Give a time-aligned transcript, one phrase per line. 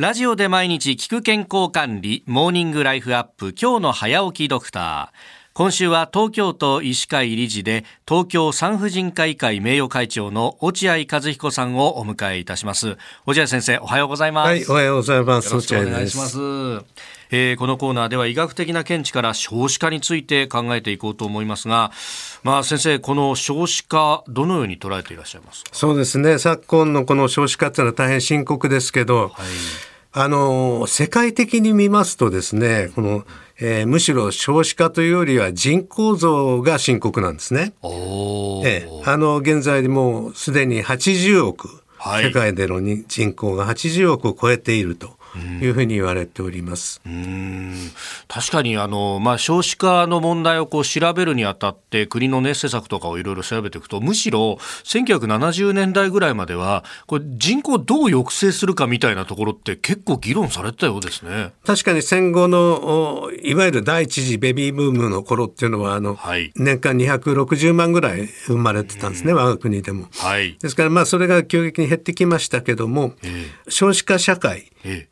[0.00, 5.50] ラジオで毎日聞く健康管理、モーニングライフアップ、今日の早起きドクター。
[5.52, 12.96] 今週は東京都医師会理事で東京産婦人科医会名誉会長の落合和彦さんをお迎えいたします。
[13.26, 14.48] 落合先生おはようございます。
[14.48, 15.48] はいおはようございます。
[15.48, 16.38] よろしくお願いします。
[17.30, 21.92] えー、このコーナーでは医学的な見地から少子化について考えていこうと思いますが、
[22.42, 29.30] まあ、先生、この少子化、どのように捉えていらっしゃいますそうですね、昨今のこの少子化というのは大変深刻ですけど、はい、
[30.12, 33.24] あの世界的に見ますとですね、この
[33.62, 37.74] えー、むしろ少子化というよりは人口増が深刻なんですね。
[38.64, 45.19] えー、あの現在でもうすでに80億、はい、世界での人口が80億を超えていると。
[45.38, 47.00] いうふうに言われております。
[48.28, 61.52] 確かにあの、まあ、少子化の問題をこう調べるにあたって国の、ね、施策とかをいろいろ調べていくとむしろ1970年代ぐらいまではこれ人口をどう抑制するかみたいなところって結構議論されてたようですね。
[61.64, 70.06] 確かに戦後のいわゆる第一次ベビーブームの頃っていうのはあの、はい、年間260万ぐらい生まれてたんですね我が国でも。
[70.16, 74.70] はい、ですからまあそれが急激に減ってきましたけども、えー、少子化社会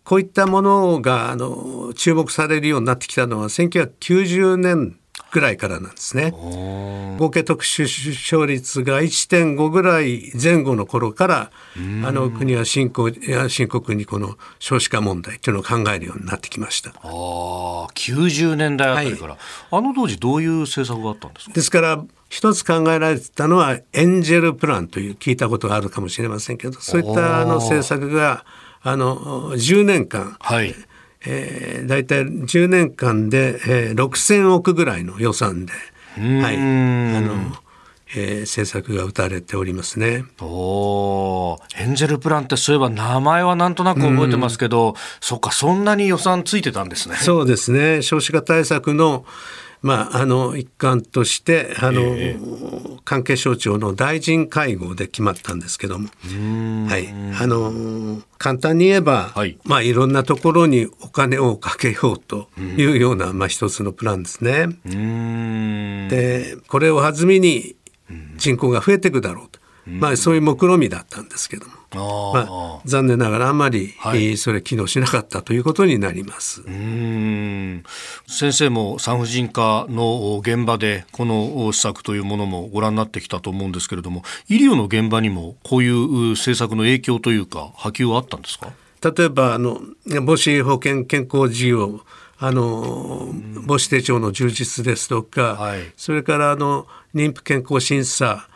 [0.08, 4.96] こういったものがあの注目されるようになってきたのは1990年
[5.30, 6.30] ぐらいからなんですね。
[6.30, 13.20] 合計特殊出生率が1.5ぐらい前後の頃からあの国は深刻
[13.50, 16.88] 深刻にこの少子化問題というのを考えるようになってきました。
[16.88, 19.38] ああ90年代あたりから、はい、
[19.72, 21.52] あの当時どういう政策があったんですか？
[21.52, 28.46] ですから一つ考えられてたのはエンジェルプランという聞いたことがあるかもしれませんけどそういったあの政策が
[28.90, 30.74] あの10年間、はい。
[31.26, 35.72] えー、大体10年間で、えー、6,000億ぐらいの予算で、
[36.16, 37.56] はい、あの
[38.14, 40.24] えー、政策が打たれておりますね。
[40.40, 47.16] おエンジェルプランってそういえば名前はなんとなく覚えてますけど、そっかそんなに予算ついてたんですね。
[47.16, 48.00] そうですね。
[48.00, 49.26] 少子化対策の
[49.80, 56.08] まあ、あの一環としてあの、えー、関係省庁の大臣会合で決まったんですけども、
[56.88, 57.08] はい、
[57.40, 64.68] あの簡単に言えば、はい、まあ、いろんなところにお金をかけようというような、まあ、一つのプランですね。
[66.08, 67.76] でこれを弾みに
[68.36, 69.57] 人口が増えていくだろうと、
[69.88, 71.72] まあ、そういう目論見みだったんですけども。
[71.90, 76.60] まあ、残念ながらあまり、はい、それ機能しなかったということになります。
[76.60, 77.82] うん。
[78.26, 88.70] 先生も産婦人科の現場でこの施策というものもご覧になってきたと思うんですけれども医療の現場にもこういう政策の影響というか波及はあったんですか？
[89.02, 92.02] 例えばあの母子保健健康事業
[92.38, 93.32] あの
[93.66, 98.47] 母子手帳の充実ですとか、はい、それからあの妊婦健康審査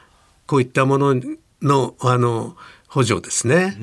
[0.52, 1.14] こういったもの
[1.62, 3.74] のあの補助ですね、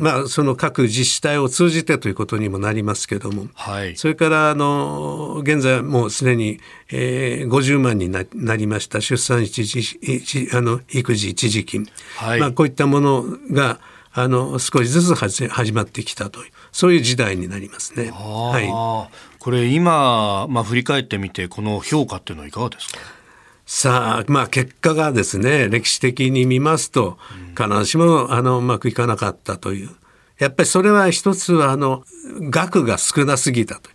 [0.00, 6.58] まあ、その各自治体を通じてということにもなりますけども、はい、それからあの現在もうすでに、
[6.90, 11.86] えー、50万にななりました出産一時あの育児一時金、
[12.16, 13.78] はい、まあ、こういったものが
[14.12, 18.10] あの少しずつ始まってきたというそういう時代になりますね。
[18.10, 23.21] はい、これ今、まあ、振り返ってみてこの評価っていうのはいかがですか？
[23.66, 27.18] さあ、まあ結果がですね、歴史的に見ますと、
[27.56, 29.90] 必ずしもあのうまくいかなかったという。
[30.38, 32.04] やっぱりそれは一つはあの
[32.50, 33.90] 額が少なすぎたと。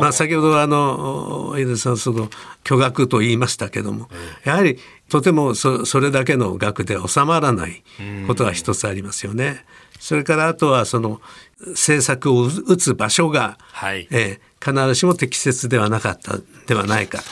[0.00, 2.28] まあ先ほどあの井出さんその
[2.64, 4.08] 巨額と言いましたけども、
[4.44, 4.78] やはり
[5.08, 7.84] とてもそそれだけの額で収まらない
[8.26, 9.64] ことが一つありますよね。
[10.00, 11.20] それからあとはその
[11.66, 17.24] 政策を打つ場所が、はい、えー、必ずしも適切ではなかったではないかと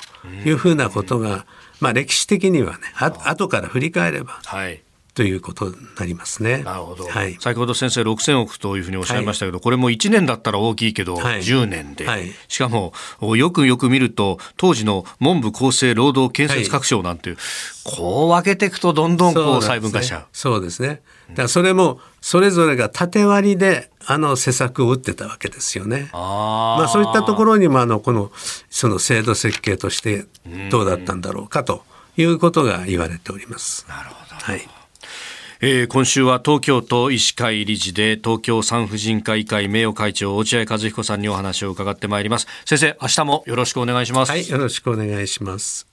[0.45, 1.47] いうふうなことが、
[1.81, 4.83] まあ、歴史的にはねあ後から振り返れば、はい、
[5.19, 6.63] ということになりますね。
[6.63, 7.09] なるほど。
[7.09, 12.93] はい、先ほど先生6000億というふうにおっしゃいましたけど、はい、これも1年だったら大きいけど、はい、10年で、はい、しかも
[13.37, 17.37] よくよく見ると当時の文部厚生労働建設各省なんていう、
[17.83, 20.27] こう分けていくとどんどんこう細分化しちゃう。
[20.33, 21.03] そうですね。
[21.31, 26.11] だからそれもそれぞれが縦割りであの施策を打ってたわけですよね。
[26.13, 28.31] あまあそういったところにもあのこの
[28.71, 30.27] その制度設計として
[30.71, 31.83] どうだったんだろうかと
[32.17, 33.85] いうことが言われております。
[33.89, 34.37] なるほど。
[34.37, 34.78] はい。
[35.61, 42.47] えー、今週は東京都医師会理事で東京産婦人科医会名誉会長落合和彦さんにお話を伺ってまいります。
[42.65, 44.31] 先生明日もよろしくお願いします。
[44.31, 45.88] はいよろしくお願いします。